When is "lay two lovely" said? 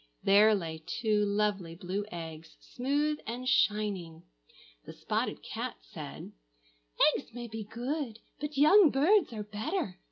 0.55-1.75